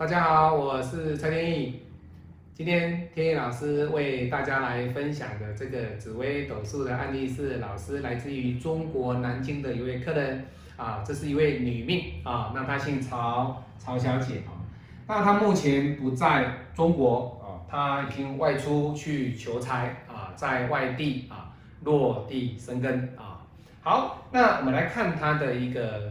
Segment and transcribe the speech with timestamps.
[0.00, 1.82] 大家好，我是蔡天意。
[2.54, 10.46] 今天天意老师为大家来分享的这个紫微斗数的案例是，老师来自于中国南京的一位客人
[10.78, 14.56] 啊，这是一位女命啊，那她姓曹，曹小姐啊。
[15.06, 21.52] 那她目前不在中国啊，她已经外出去求财啊，在外地啊
[21.84, 23.44] 落地生根啊。
[23.82, 26.10] 好，那我们来看她的一个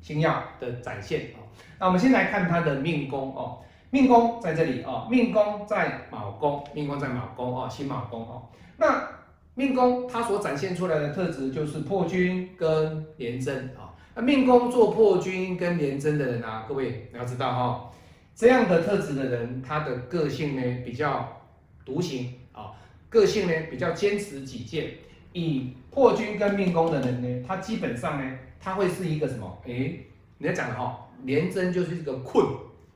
[0.00, 1.40] 星耀的展现啊。
[1.78, 3.58] 那我们先来看他的命宫哦。
[3.92, 8.48] 命宫在这里哦，命宫在卯宫，命宫在卯宫哦，辛卯宫哦。
[8.76, 9.02] 那
[9.54, 13.90] 命宫它所展现出来的特质就是破军跟廉贞啊。
[14.14, 17.90] 那命宫做破军跟廉贞的人啊，各位你要知道哈，
[18.32, 21.42] 这样的特质的人，他的个性呢比较
[21.84, 22.70] 独行啊，
[23.08, 24.92] 个性呢比较坚持己见。
[25.32, 29.58] 以破军跟命宫的人呢，他基本上呢，他会是一个什么？
[29.66, 29.94] 哎，
[30.38, 32.44] 你在讲的哈，廉贞就是一个困。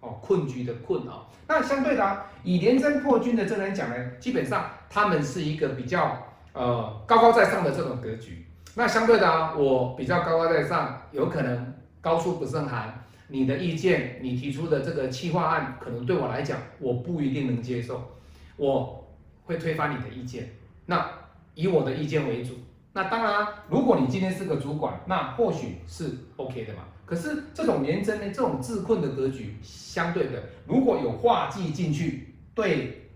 [0.01, 8.45] 哦，困局的困啊，那相对的啊，以廉贞破军的这人讲呢，基本上他们是一个比较呃高高在上的这种格局。
[8.75, 13.03] 那相对的啊，我比较高高在上，有可能高处不胜寒。
[13.29, 18.19] 你的意见，你提出的这个企划案，可能对我来讲，我不一定能接受，
[18.59, 19.09] 我
[19.47, 20.51] 会推翻你的意见。
[20.85, 21.09] 那
[21.55, 22.55] 以我的意见为主。
[22.93, 26.85] 那当然，如果你今天是个主管，那或许是 OK 的嘛。
[27.05, 33.11] 可是这种连贞呢，这种自困的格局，相对的，如果有化忌进去，对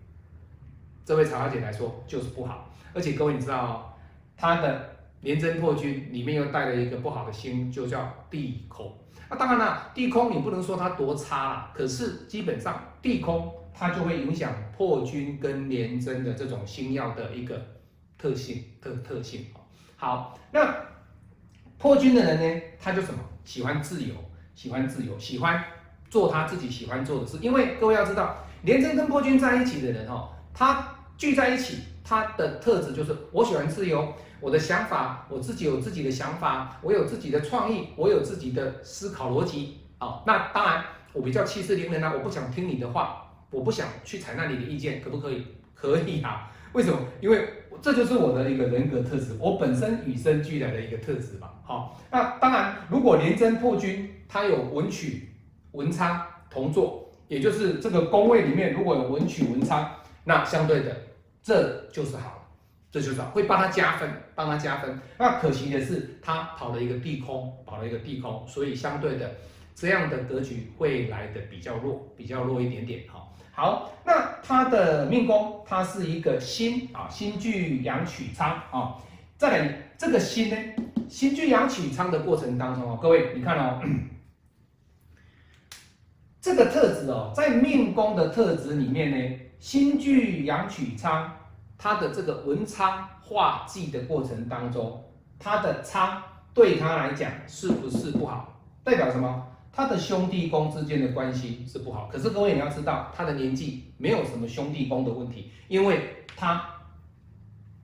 [1.05, 2.69] 这位曹小姐来说就是不好。
[2.93, 3.85] 而且各位你知道哦，
[4.37, 8.93] 她的廉贞破军里面又带了一个不好的星，就叫地空。
[9.31, 17.65] 那当然了，地空你不能说它多差啦，可是基本上地空它就会影响破军跟连贞的这种星耀的一个
[18.19, 19.47] 特性特特性
[19.97, 20.75] 好，那
[21.79, 24.15] 破军的人呢，他就什么喜欢自由，
[24.55, 25.63] 喜欢自由，喜欢
[26.11, 27.39] 做他自己喜欢做的事。
[27.41, 40.23] 因为各位要知道，廉贞跟破军在一起的人哦，他聚在一起，他的特质就是我喜欢自由，我的想法，我自己有自己的想法，我有自己的创意，我有自己的思考逻辑啊。
[40.27, 45.47] 那当然，我比较气势凌人啊，我不想听你的话，我不想去采纳你的意见，可不可以？
[45.75, 46.53] 可以啊。
[46.73, 46.99] 为什么？
[47.21, 47.49] 因为
[47.81, 51.51] 这就是我的一个人格特质，我本身与生俱来的一个特质嘛。
[51.65, 55.31] 好，那当然，如果廉贞破军，他有文曲、
[55.73, 59.91] 文昌同坐，也就是这个宫位里面如果有文曲、文昌，
[60.25, 60.97] 那相对的
[61.43, 62.49] 这就是好，
[62.91, 64.99] 这就是好，会帮他加分，帮他加分。
[65.19, 69.37] 那可惜的是，他跑了一个地空，跑了一个地空，所以相对的
[69.75, 73.03] 这样的格局会来的比较弱，比较弱一点点。
[73.09, 73.25] 哈。
[73.59, 78.95] 好，那他的命宫，它是一个辛啊，辛聚阳曲仓啊。
[79.37, 80.57] 再来，这个辛呢，
[81.09, 83.83] 辛聚阳曲仓的过程当中哦，各位你看哦，
[86.41, 91.29] 这个特质哦，在命宫的特质里面呢，辛聚阳曲仓，
[91.77, 95.03] 它的这个文昌化忌的过程当中，
[95.37, 96.23] 它的仓
[96.55, 98.61] 对他来讲是不是不好？
[98.85, 99.48] 代表什么？
[99.79, 106.01] 他的兄弟宫之间的关系是不好，可是各位你要知道，他的年纪没有什么兄弟宫的问题，因为
[106.37, 106.69] 他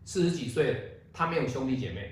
[0.05, 0.79] 四十几岁了，
[1.13, 2.11] 他没有兄弟姐妹。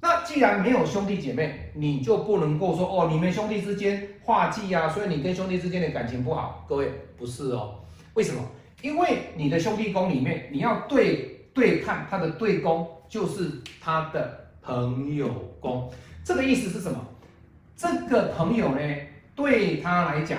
[0.00, 6.64] 那既然没有兄弟姐妹，你就不能够说哦，你们兄弟之间化忌啊，所以你跟兄弟之间的感情不好。
[6.68, 7.80] 各位不是哦，
[8.14, 8.40] 为什么？
[8.82, 13.50] 因为你的兄弟宫里面，你要对对看他的对宫，就是
[13.80, 15.92] 他的朋友宫。
[16.22, 17.04] 这个意思是什么？
[17.76, 18.80] 这个朋友呢，
[19.38, 20.36] 对他来讲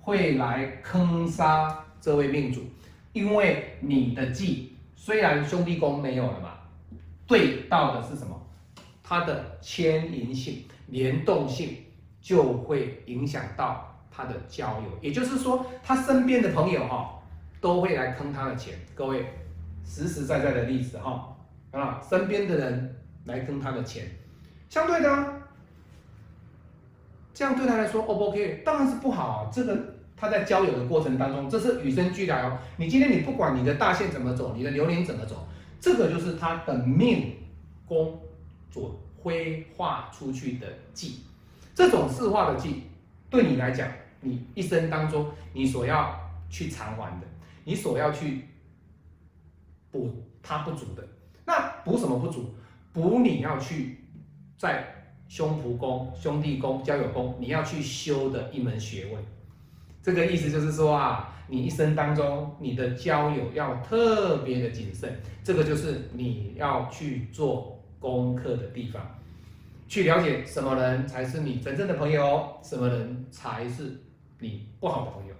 [0.00, 2.62] 会来坑杀这位命主，
[3.12, 6.54] 因为你的忌虽然兄弟宫没有了嘛，
[7.26, 8.40] 对到的是什么？
[9.02, 11.84] 他的牵引性、联动性
[12.22, 17.20] 就会影响到他的交友，也就是说，他身边的朋友哈
[17.60, 18.72] 都会来坑他的钱。
[18.94, 19.26] 各位
[19.84, 21.36] 实实在在的例子哈
[21.72, 22.96] 啊，身边的人
[23.26, 24.06] 来坑他的钱，
[24.70, 25.39] 相对的。
[27.40, 28.60] 这样对他来说，O 不 OK？
[28.66, 29.50] 当然是不好。
[29.50, 29.74] 这个
[30.14, 32.58] 他在交友的过程当中，这是与生俱来哦。
[32.76, 35.48] 你今天你不管你的大线怎么走，你的流年怎么走，
[35.80, 37.34] 这个就是他的命
[37.86, 38.20] 宫
[38.70, 41.20] 所挥化出去的忌。
[41.74, 42.82] 这种四化的忌，
[43.30, 43.88] 对你来讲，
[44.20, 46.14] 你一生当中你所要
[46.50, 47.26] 去偿还的，
[47.64, 48.44] 你所要去
[49.90, 51.02] 补他不足的，
[51.46, 52.54] 那补什么不足？
[52.92, 53.98] 补你要去
[54.58, 54.99] 在。
[55.30, 59.24] 兄仆宫、兄弟宫、交友宫，你要去修的一门学问。
[60.02, 69.00] 这个意思就是说啊，你一生当中你的交友要特别的谨慎，这个就是你要去做功课的地方，
[69.86, 74.00] 去了解什么人才是你真正的朋友，什么人才是
[74.40, 75.34] 你不好的朋友。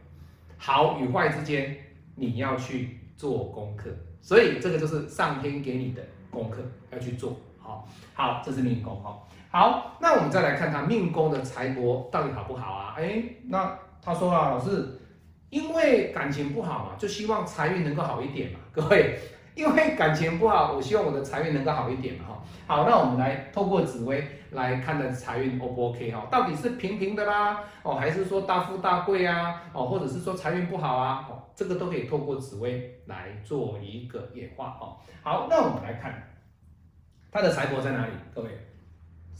[0.56, 1.76] 好与坏之间，
[2.14, 3.90] 你要去做功课。
[4.20, 6.58] 所以这个就是上天给你的功课，
[6.92, 7.36] 要去做。
[7.58, 9.18] 好，好，这是命宫哈。
[9.52, 12.94] 好，那我们再来看他命宫的财帛到底好不好啊？
[12.96, 15.00] 哎，那他说啊，老师，
[15.48, 18.60] 因为感情不好嘛，就希望财运能够好一点嘛。
[18.70, 19.18] 各位，
[19.56, 22.26] 因为感情不好，我希望我的财运能够好一点嘛。
[22.28, 26.28] 哈，好，那我们来透过紫薇来看的财运 O 不 OK 哈？
[26.30, 29.64] 到底是平平的啦，哦，还是说大富大贵啊？
[29.72, 31.26] 哦，或者是说财运不好啊？
[31.28, 34.94] 哦，这个都可以透过紫薇来做一个演化哦。
[35.24, 36.22] 好，那我们来看
[37.32, 38.12] 他的财帛在哪里？
[38.32, 38.50] 各位。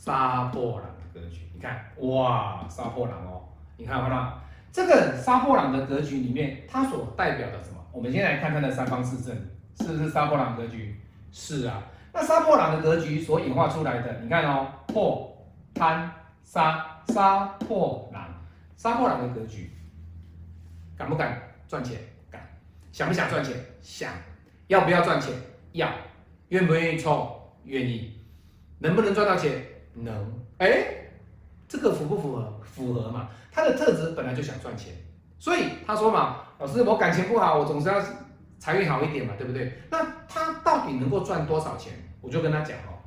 [0.00, 3.42] 杀破狼的格局，你看，哇，杀破狼哦，
[3.76, 4.40] 你看看到
[4.72, 7.84] 这个杀破狼的格局里面，它所代表的什么？
[7.92, 9.36] 我们先来看它的三方四正，
[9.78, 10.98] 是不是杀破狼格局？
[11.30, 11.82] 是啊，
[12.14, 15.36] 那杀破狼的格局所演化出来的，你看哦，破、
[15.74, 16.10] 贪、
[16.42, 18.26] 杀，杀破狼，
[18.78, 19.70] 杀破狼的格局，
[20.96, 22.00] 敢不敢赚钱？
[22.30, 22.40] 敢，
[22.90, 23.54] 想不想赚钱？
[23.82, 24.10] 想，
[24.68, 25.34] 要不要赚钱？
[25.72, 25.90] 要，
[26.48, 27.38] 愿不愿意冲？
[27.64, 28.18] 愿意，
[28.78, 29.62] 能不能赚到钱？
[29.94, 30.86] 能哎，
[31.68, 32.60] 这个符不符合？
[32.64, 33.28] 符合嘛？
[33.52, 34.94] 他的特质本来就想赚钱，
[35.38, 38.00] 所以他说嘛，老师我感情不好，我总是要
[38.58, 39.72] 财运好一点嘛，对不对？
[39.90, 41.92] 那他到底能够赚多少钱？
[42.20, 43.00] 我就跟他讲哦，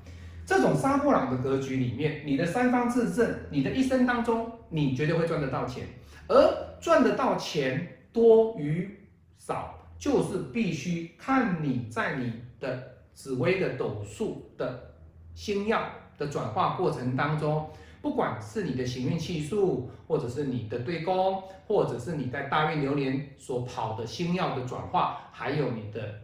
[0.45, 5.87] 这种杀破狼的格局里面，你的三方自正，你的一生当中，你绝对会赚得到钱，
[6.27, 8.99] 而赚得到钱多与
[9.37, 14.93] 少，就是必须看你在你的紫微的斗数的
[15.33, 15.81] 星耀。
[16.23, 17.69] 的转化过程当中，
[18.01, 26.21] 不管是你的行运气数，或者是你的对宫，或者是你在大运流年所跑的星耀的转化，还有你的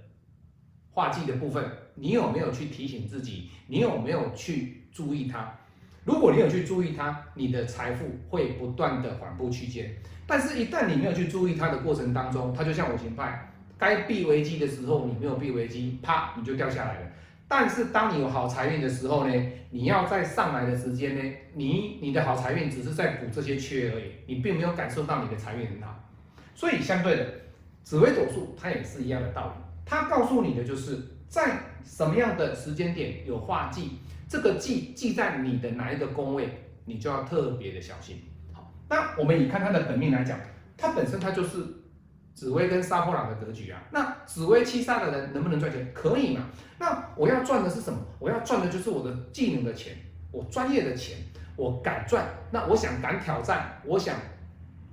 [0.92, 3.50] 化忌的部分，你有没有去提醒自己？
[3.68, 5.54] 你有没有去注意它？
[6.06, 9.94] 如果你有去注意它，你的财富会不断的缓步区间。
[10.26, 17.09] 但是，一旦你没有去注意它的过程当中，它就像五行派，该避危机的时候你没有避危机，啪，你就掉下来了。
[17.50, 19.34] 但是当你有好财运的时候呢，
[19.72, 26.08] 你要在上来的时间呢，你你的好财运只是在补这些缺而已，你并没有感受到你的财运很好。
[26.54, 27.26] 所以相对的，
[27.84, 30.96] 紫微斗数它也是一样的道理，它告诉你的就是
[31.28, 33.98] 在什么样的时间点有化忌，
[34.28, 36.48] 这个忌忌在你的哪一个宫位，
[36.86, 38.18] 你就要特别的小心。
[38.54, 40.40] 好，那我们以看它的本命来讲，
[40.78, 41.79] 它本身它就是。
[42.40, 45.92] 紫薇跟杀破狼的格局啊，那紫薇七杀的人能不能赚钱？
[45.94, 46.46] 可以嘛？
[46.78, 48.00] 那我要赚的是什么？
[48.18, 49.94] 我要赚的就是我的技能的钱，
[50.32, 51.18] 我专业的钱，
[51.58, 52.26] 我敢赚。
[52.52, 54.16] 那我想敢挑战，我想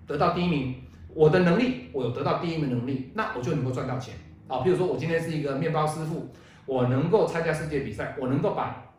[0.09, 0.83] 得到第一名，
[1.15, 4.17] 我的能力，我有得到第一名能力，那我就能够赚到钱
[4.49, 4.63] 啊。
[4.63, 6.29] 比如说我今天是一个面包师傅，
[6.65, 8.93] 我能够参加世界比赛，我能够把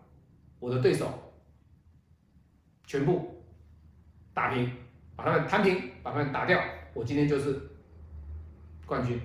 [0.61, 1.33] 我的对手
[2.85, 3.43] 全部
[4.33, 4.71] 打平，
[5.17, 6.57] 把他们弹平，把他们打掉，
[6.93, 7.66] 我今天就是。
[8.87, 9.19] 冠军，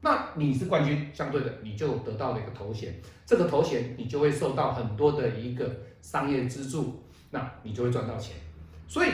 [0.00, 2.94] 那你是冠军，相对的你就得到了一个头衔，
[3.26, 5.68] 这个头衔你就会受到很多的一个
[6.00, 8.36] 商业资助，那你就会赚到钱。
[8.86, 9.08] 所以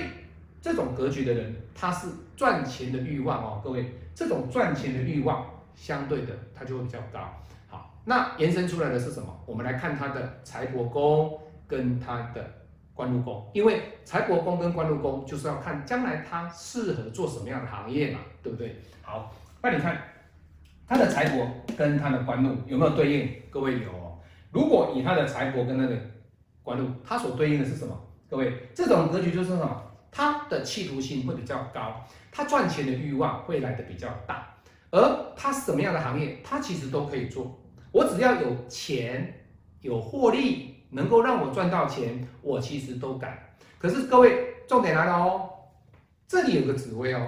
[0.60, 2.06] 这种格局的人，他是
[2.36, 7.20] 赚钱的欲望哦，各位，这种赚钱的欲望相对的他就会比较高。
[7.66, 9.34] 好，那延伸出来的是什么？
[9.46, 12.44] 我们来看他的财帛宫跟他的
[12.92, 18.76] 官禄宫，因为财帛宫跟官禄宫就是要看将来他适合做什么样的行业嘛，对不对？
[19.00, 19.32] 好。
[19.64, 19.98] 那你看，
[20.86, 23.32] 他的财帛跟他的官禄有没有对应？
[23.48, 24.18] 各位有哦。
[24.52, 25.96] 如果以他的财帛跟那个
[26.62, 27.98] 官禄，他所对应的是什么？
[28.28, 29.82] 各位，这种格局就是什么？
[30.12, 34.54] 他的企图心会比较高，他赚钱的欲望会来的比较大。
[34.90, 37.58] 而他什么样的行业，他其实都可以做。
[37.90, 39.46] 我只要有钱、
[39.80, 43.38] 有获利，能够让我赚到钱，我其实都敢。
[43.78, 45.48] 可是各位，重点来了哦，
[46.28, 47.26] 这里有个紫薇哦。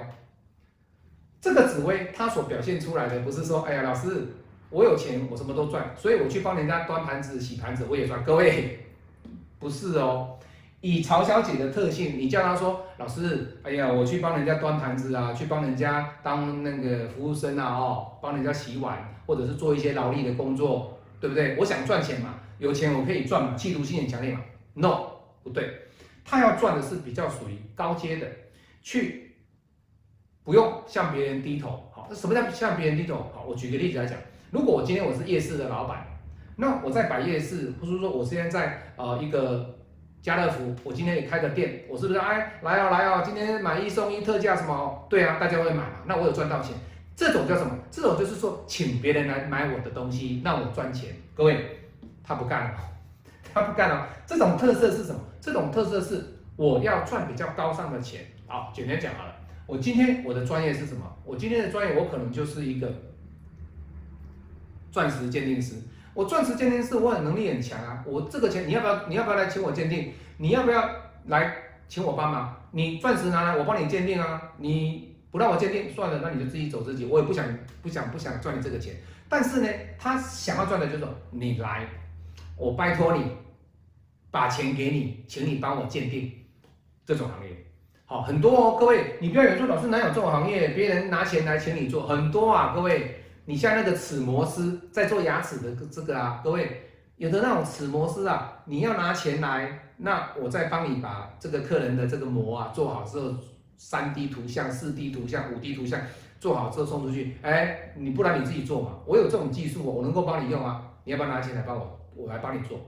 [1.47, 4.26] 这个紫薇，它所表现出来的不是说，哎呀，老师，
[4.69, 8.25] 我有钱，我什么都赚，所以我去帮人家端盘子、洗盘子，我也赚。
[8.25, 8.85] 各位，
[9.61, 10.37] 不是哦。
[10.81, 21.57] 以曹小姐的特性，你叫她说，老师，哎呀，我去帮人家端盘子啊，去帮人家当那个服务生啊，哦，帮人家洗碗，或者是做一些劳力的工作，对不对？
[21.61, 24.41] 我想赚钱嘛，有钱我可以赚嘛，企图心很强烈嘛。
[24.75, 25.11] No，
[25.45, 25.83] 不对，
[26.25, 28.26] 她要赚的是比较属于高阶的，
[28.83, 29.23] 去。
[30.47, 33.17] 不用向别人低头，好，那什么叫向别人低头？
[33.35, 34.17] 好，我举个例子来讲，
[34.53, 36.07] 如果我今天我是夜市的老板，
[36.55, 39.75] 那我在摆夜市，或者说我现在在呃一个
[40.23, 45.05] 家乐福，我今天也开个店，我是不是哎来哦来哦，今天买一送一特价什么？
[45.11, 45.97] 对啊，大家会买嘛？
[46.07, 46.76] 那我有赚到钱，
[47.17, 47.76] 这种叫什么？
[47.91, 51.11] 这种就是说请别人来买我的东西，让我赚钱。
[51.35, 51.81] 各位，
[52.23, 52.79] 他不干了，
[53.53, 54.09] 他不干了。
[54.25, 55.21] 这种特色是什么？
[55.41, 56.25] 这种特色是
[56.55, 58.21] 我要赚比较高尚的钱。
[58.47, 59.33] 好，简单讲好了。
[59.66, 61.04] 我今天我的专业是什么？
[61.25, 62.92] 我今天的专业我可能就是一个
[64.92, 65.75] 钻石鉴定师。
[66.14, 68.02] 我钻石鉴定师，我很能力很强啊。
[68.06, 69.08] 我这个钱你要不要？
[69.08, 70.14] 你要不要来请我鉴定？
[70.38, 70.88] 你要不要
[71.26, 71.54] 来
[71.88, 72.56] 请我帮忙？
[72.70, 74.54] 你钻石拿来，我帮你鉴定啊。
[74.58, 77.04] 你不让我鉴定，算了，那你就自己走自己。
[77.04, 77.44] 我也不想
[77.82, 78.94] 不想不想赚你这个钱。
[79.28, 79.68] 但是呢，
[79.99, 81.87] 他想要赚的就是你来，
[82.56, 83.25] 我拜托你
[84.30, 86.32] 把钱给你，请你帮我鉴定
[87.04, 87.65] 这种行业。
[88.08, 93.16] 好，很多哦，各位，你不要以为说老师哪有这种行业，别人拿钱来请你做，很多啊，各位。
[93.46, 96.82] 你像那个齿模师在做牙齿的这个啊，各位
[97.16, 103.34] 有的那种齿模师啊，你要拿钱来，那我再帮你把这个客人的这个模啊做好之后，
[103.76, 106.00] 三 D 图像、四 D 图像、五 D 图像
[106.38, 112.78] 做好之后送出去，哎，你不然你自己做嘛，我有这种技术，我能够帮你用啊，你要不要拿钱来帮我，我来帮你做？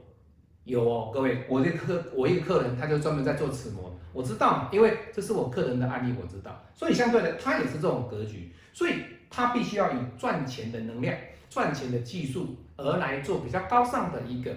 [0.68, 8.94] 有哦，各位，我这客我一个客人他就专门在做齿模，我知道，因为这是我客人的案例，我知道，所以相对的他也是这种格局，所以。
[9.30, 11.14] 他必须要以赚钱的能量、
[11.50, 14.50] 赚钱的技术而来做比较高尚的一个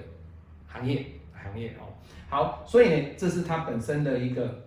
[0.66, 1.92] 行业行业哦。
[2.30, 4.64] 好，所以呢，这是他本身的一个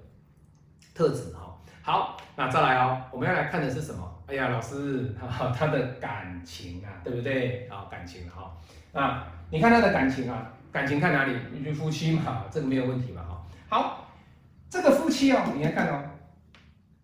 [0.94, 1.58] 特质哈。
[1.80, 4.22] 好，那再来哦，我们要来看的是什么？
[4.26, 5.14] 哎呀，老师，
[5.56, 7.66] 他的感情啊，对不对？
[7.68, 8.54] 啊，感情哈。
[8.92, 11.36] 那你看他的感情啊，感情看哪里？
[11.52, 13.46] 你夫妻嘛， 这个没有问题嘛哈。
[13.68, 14.08] 好，
[14.68, 16.02] 这个夫妻哦，你来看哦，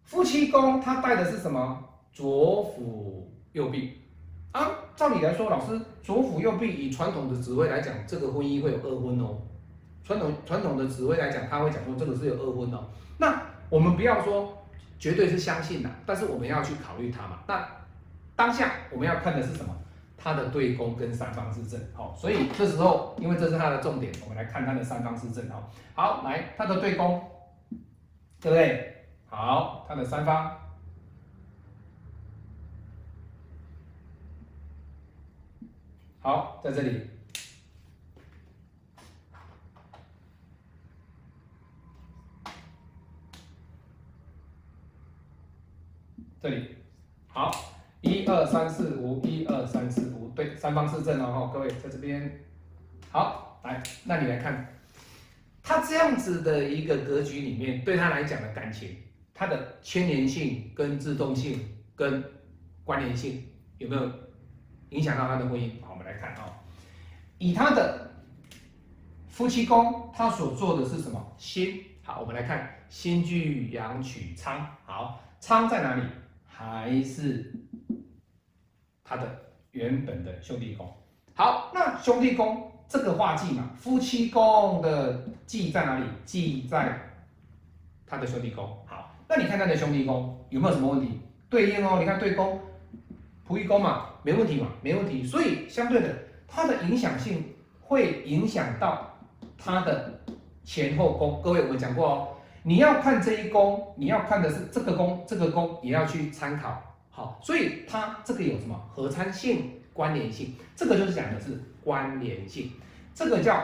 [0.03, 1.79] 夫妻宫他带的是什么？
[2.13, 4.03] 左辅右弼
[4.51, 9.39] 啊，照理来说，老师左辅右弼，以传统的职位来讲，这个婚姻会有二婚哦。
[10.03, 12.89] 传统传统的职位来讲，他会讲说这个是有二婚哦。
[13.19, 14.67] 那我们不要说
[14.99, 17.39] 绝对是相信的，但是我们要去考虑它嘛。
[17.47, 17.65] 那
[18.35, 19.73] 当下我们要看的是什么？
[20.23, 21.81] 它的对宫跟三方四正。
[21.95, 25.49] 好，所以这时候因为这是它的重点，我们来看它的三方四正。
[25.49, 27.23] 好，好，来它的对宫，
[28.41, 29.07] 对不对？
[29.29, 30.59] 好，它的三方。
[36.23, 37.01] 好，在这里，
[46.43, 46.77] 这里，
[47.29, 47.51] 好，
[48.03, 49.40] 一二三四五，一，
[50.71, 52.45] 三方四正哦，各位在这边，
[53.11, 54.73] 好，来，那你来看，
[55.65, 58.97] 他这样子的一个格局里面，对他来讲的感情，
[59.35, 61.59] 他的牵连性、跟自动性、
[61.97, 62.23] 跟
[62.85, 63.45] 关联性，
[63.79, 64.09] 有没有
[64.91, 65.73] 影响到他的婚姻？
[65.83, 66.47] 好，我们来看啊，
[67.39, 68.09] 以他的
[69.27, 71.35] 夫妻宫，他所做的是什么？
[71.37, 71.83] 辛。
[72.05, 74.65] 好，我们来看辛聚阳取仓。
[74.85, 76.03] 好，仓在哪里？
[76.47, 77.53] 还是
[79.03, 80.93] 他的原本的兄弟宫。
[81.35, 86.05] 好，那兄弟宫这个化忌嘛，夫妻宫的忌在哪里？
[86.25, 86.99] 忌在
[88.07, 88.65] 他的兄弟宫。
[88.87, 91.21] 好，那你看他的兄弟宫有没有什么问题？
[91.49, 92.61] 对应哦，你看对宫。
[93.49, 95.25] 仆役宫嘛，没问题嘛，没问题。
[95.25, 96.15] 所以相对的，
[96.47, 97.45] 它的影响性
[97.81, 99.19] 会影响到
[99.59, 100.21] 它的
[100.63, 101.41] 前后宫。
[101.43, 102.29] 各位，我们讲过哦，
[102.63, 106.81] 你要看这一宫，你要看的是这个宫，这个宫也要去参考。
[107.21, 110.55] 好，所以它这个有什么合参性、关联性？
[110.75, 111.49] 这个就是讲的是
[111.85, 112.71] 关联性，
[113.15, 113.63] 这个叫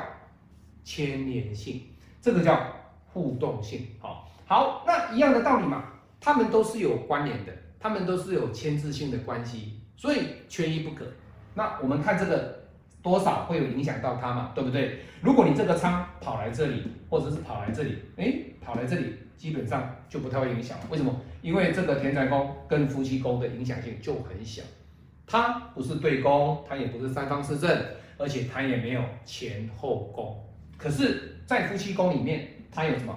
[0.84, 1.80] 牵连性，
[2.20, 2.70] 这个叫
[3.06, 3.86] 互动性。
[3.98, 5.84] 好，好，那一样的道理嘛，
[6.20, 7.52] 它们都是有关联的。
[7.80, 10.18] 他们都是有牵制性的关系，所以
[10.50, 11.06] 缺一不可。
[11.54, 12.62] 那我们看这个
[13.00, 14.98] 多少会有影响到它嘛，对不对？
[15.22, 20.76] 如果你这个仓跑来这里，或者是跑来这里，哎，跑来这里，基本上就不太会影响。
[20.90, 21.14] 为什么？
[21.42, 24.62] 因为这个田宅宫跟夫妻宫的影响性就很小，
[25.26, 27.70] 它不是对宫，它也不是三方四正，
[28.18, 30.42] 而且它也没有前后宫。
[30.76, 33.16] 可是，在夫妻宫里面，它有什么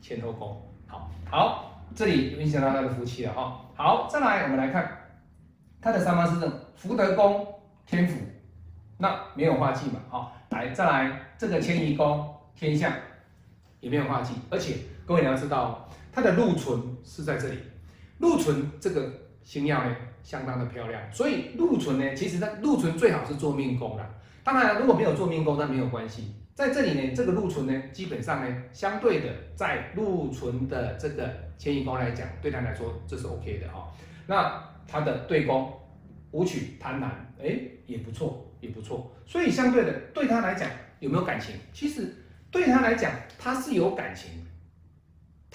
[0.00, 0.60] 前后宫？
[0.86, 1.72] 好，好。
[1.94, 3.64] 这里影响到他的夫妻了哈。
[3.74, 4.90] 好，再来我们来看
[5.80, 7.46] 他的三方四正，福德宫
[7.86, 8.20] 天府，
[8.98, 10.00] 那没有化忌嘛？
[10.10, 12.92] 好，来再来这个迁移宫天象
[13.80, 14.74] 也没有化忌，而且
[15.06, 17.58] 各位你要知道，它的禄存是在这里，
[18.18, 19.08] 禄存这个
[19.44, 24.04] 星耀呢相当的漂亮，所以禄存呢，其实它禄存最好是做命宫的。
[24.42, 26.34] 当然如果没有做命宫，那没有关系。
[26.56, 33.92] 在这里呢，这个禄存呢，基本上呢，相对的，在禄存的这个迁移宫来讲，对他来说这是 OK 的哈。
[34.26, 35.72] 那他的对宫
[36.32, 37.10] 武曲贪婪，
[37.40, 39.14] 哎，也不错，也不错。
[39.24, 41.54] 所以相对的，对他来讲有没有感情？
[41.72, 42.12] 其实
[42.50, 44.30] 对他来讲，他是有感情，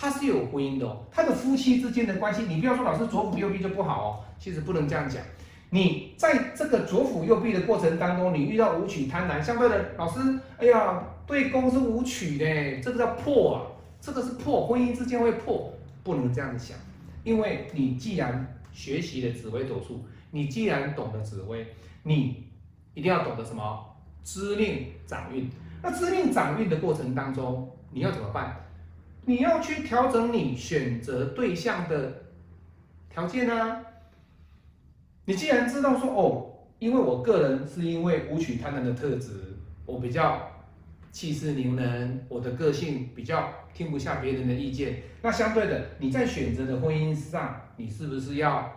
[0.02, 0.98] 他是有婚姻的哦。
[1.12, 5.22] 他的夫妻之间的关系，你不要说老师左辅右弼就不好哦，其实不能这样讲。
[5.70, 10.20] 你在这个左辅右弼的过程当中，你遇到武曲贪婪，相对的老师，
[10.58, 13.62] 哎呀，对宫是武曲呢，这个叫破啊，
[14.02, 15.72] 这个是破，婚姻之间会破，
[16.04, 16.76] 不能这样想。
[17.24, 21.68] 因为你既然学习了紫微斗数，你既然懂得紫微，
[22.02, 22.44] 你
[22.96, 23.86] 一定要懂得什么
[24.24, 25.48] 知命掌运。
[25.84, 28.56] 那知命掌运的过程当中，你要怎么办？
[29.26, 32.24] 你要去调整你选择对象的
[33.10, 33.82] 条件啊。
[35.26, 40.52] 你既然知道说哦，因为我个人是因为武曲贪婪的特质，我比较
[41.12, 45.04] 气势凌人，我的个性比较听不下别人的意见。
[45.22, 48.72] 那相对的，你在选择的婚姻上，你是不是要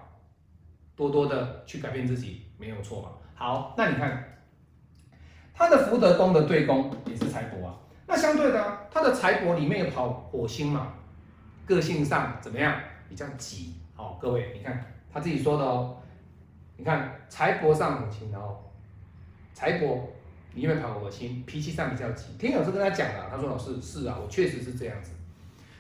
[0.95, 2.43] 多多的去改变自己？
[2.59, 3.09] 没有错嘛。
[3.35, 4.43] 好，那你看
[5.55, 7.75] 他的福德宫的对宫也是财帛啊。
[8.07, 10.95] 那相对的，他的财帛里面有跑火星嘛，
[11.67, 12.79] 个性上怎么样？
[13.09, 13.75] 比较急。
[13.95, 15.97] 好，各位，你看他自己说的哦。
[16.77, 18.59] 你看财帛上很轻哦，
[19.53, 20.01] 财帛
[20.55, 22.33] 里面跑火星，脾气上比较急。
[22.37, 25.13] 天友是跟他讲的，他说老师是啊，我确实是这样子。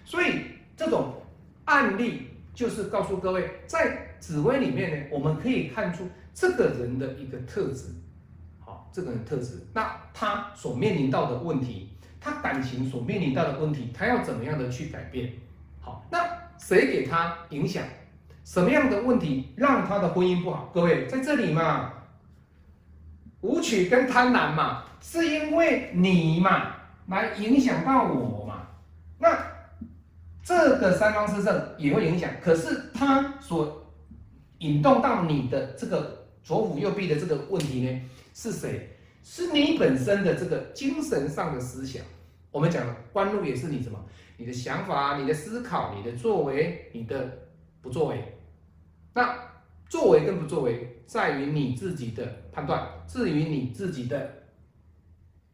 [0.05, 0.43] 所以
[0.77, 1.15] 这种
[1.65, 7.89] 案例就是告诉各位，在紫薇里面呢，我们可以看出这个人的一个特质，
[8.61, 11.91] 好，这个人特质，那他所面临到的问题，
[12.25, 15.31] 他感情所面临到的问题，他要怎么样的去改变？
[15.79, 16.27] 好，那
[16.59, 17.85] 谁给他影响？
[18.45, 20.71] 什么样的问题让他的婚姻不好？
[20.73, 21.93] 各位在这里嘛，
[23.43, 26.77] 舞曲跟贪婪嘛，是因为你嘛
[27.09, 28.69] 来影响到我嘛？
[29.19, 29.39] 那
[30.43, 33.87] 这个三方四正也会影响，可是他所
[34.59, 38.01] 引动到你的这个左辅右弼的这个问题呢，
[38.33, 38.97] 是谁？
[39.25, 42.01] 是你本身的这个精神上的思想。
[42.53, 43.99] 我们讲了，官禄也是你什么？
[44.37, 47.41] 你的想法、你的思考、你的作为、你的。
[47.85, 48.39] 不作为，
[49.13, 49.39] 那
[49.91, 54.45] 作为跟不作为在于你自己的判断，至于你自己的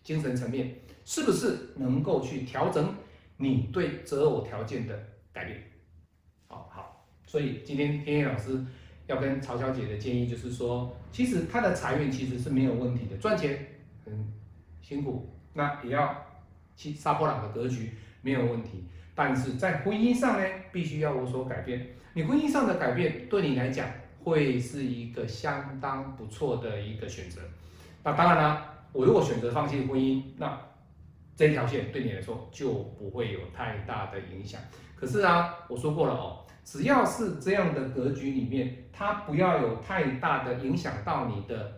[0.04, 2.94] 精神层面，是不是能够去调整
[3.36, 4.96] 你对择偶条件的
[5.32, 5.60] 改变？
[6.46, 8.64] 好好，所以今天天野老师
[9.10, 13.66] 要跟曹小姐的建议就是说，其实她的财运其实是没有问题的，赚钱
[14.04, 14.32] 很
[14.80, 16.24] 辛苦，那也要
[16.76, 17.92] 去杀破狼的格局
[18.22, 21.88] 没有问题，但是在婚姻上呢，必须要有所改变。
[22.14, 23.88] 你婚姻上的改变对你来讲
[24.22, 27.40] 会是一个相当不错的一个选择。
[28.04, 30.56] 那当然啦，我如果选择放弃婚姻，那
[31.36, 34.60] 这条线对你来说就不会有太大的影响。
[34.94, 41.72] 可是啊，我说过了哦，只要是这样的格局里面，它不要有太大的影响到你的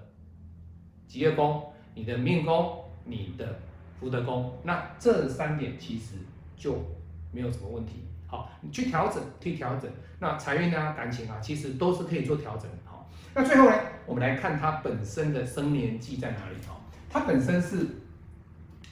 [1.06, 3.60] 吉业宫、你的命宫、你的
[3.98, 6.16] 福德宫，那这三点其实
[6.56, 6.78] 就
[7.32, 8.04] 没有什么问题。
[8.26, 9.90] 好，你去调整，去调整。
[10.18, 12.76] 那财运啊、感情啊，其实都是可以做调整的。
[12.84, 16.56] 好，那最后呢，我们来看它本身的生年纪在哪里？
[16.68, 17.86] 哦，它本身是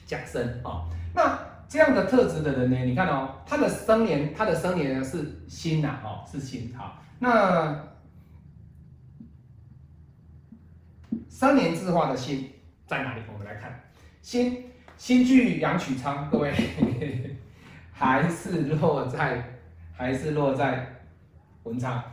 [0.05, 0.87] 甲申啊。
[1.13, 1.37] 那
[1.71, 6.75] 这样的特质的人呢，你看哦，他的生年，他的生年呢是辛呐，哦，是辛。
[6.77, 7.81] 好，那
[11.29, 12.51] 三年字化的辛
[12.85, 13.21] 在哪里？
[13.31, 13.83] 我们来看，
[14.21, 14.65] 辛
[14.97, 16.53] 辛具阳曲仓，各位。
[17.93, 19.41] 还是落在，
[19.93, 20.85] 还是落在
[21.63, 22.03] 文昌，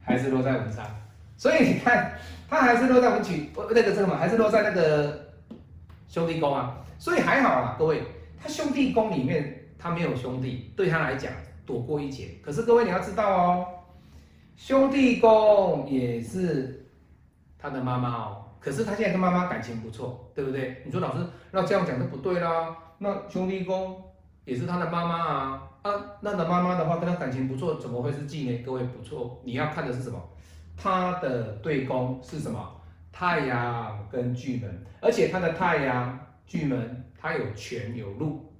[0.00, 0.86] 还是落在文昌，
[1.36, 2.12] 所以你看，
[2.48, 5.32] 他还是落在文曲，那个什么，还是落在那个
[6.06, 8.00] 兄弟宫啊，所以还好啦，各位，
[8.40, 11.32] 他兄弟宫里面他没有兄弟，对他来讲
[11.66, 12.36] 躲过一劫。
[12.42, 13.66] 可是各位你要知道哦，
[14.56, 16.86] 兄弟宫也是
[17.58, 20.82] 他的妈妈哦，可是他现在跟妈妈感情不错，对不对？
[20.84, 24.04] 你说老师，那这样讲就不对啦，那兄弟宫。
[24.44, 28.62] 也是他的妈妈啊啊，那的妈妈的话跟他感情不错，怎么会是忌呢？
[28.64, 30.18] 各位不错，你要看的是什么？
[30.74, 32.58] 他的对宫是什么？
[33.12, 38.52] 太阳跟巨门，而且他的太阳巨门，它有权有禄。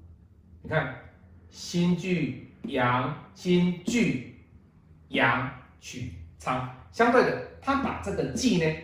[0.62, 0.96] 你看，
[1.48, 4.34] 辛巨阳，辛巨
[5.08, 8.76] 阳取仓，相对的，他把这个忌呢，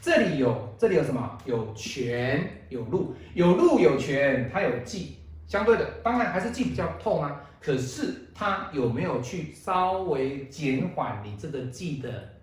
[0.00, 1.38] 这里有这里有什么？
[1.44, 5.18] 有权有禄，有禄有权，它有忌。
[5.46, 7.44] 相对的，当然还是忌比较痛啊。
[7.60, 12.36] 可是它有没有去稍微减缓你这个忌的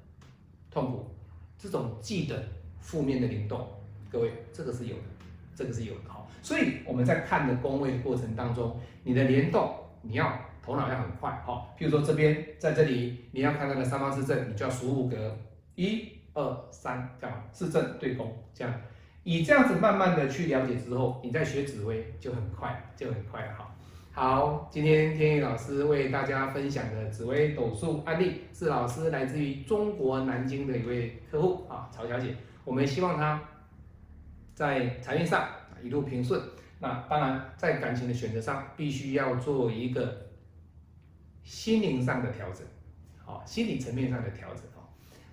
[0.69, 1.15] 痛苦？
[1.57, 2.43] 这种忌的
[2.81, 3.67] 负面的灵动，
[4.11, 5.03] 各位，这个是有的，
[5.55, 6.27] 这个是有的哈。
[6.41, 11.65] 所以我们在看的宫位的过程当中，你的联动你要头脑要很快哈。
[11.79, 15.35] 譬如说这边在这里，你要看那个三方四正，你就要数五格，
[15.75, 18.73] 一二三，这样四正对宫这样。
[19.23, 23.73] 以这样子慢慢的去了解之后，你在学紫薇就很快，就很快哈。
[24.11, 32.35] 好，今天天宇老师为大家分享的紫薇斗数案例，是老师来自于中国南京的一位客户啊，曹小姐。
[32.63, 33.41] 我们希望她
[34.55, 35.47] 在财运上
[35.83, 36.41] 一路平顺。
[36.79, 40.29] 那当然，在感情的选择上，必须要做一个
[41.43, 42.65] 心灵上的调整。
[43.25, 44.83] 哦，心理层面上的调整哦。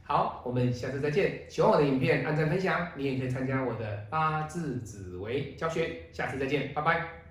[0.02, 1.48] 好，我们下次再见。
[1.48, 6.02] 喜欢我的影片，按赞分享，你也可以参加我的八字紫微教学。
[6.12, 7.21] 下次再见，拜拜。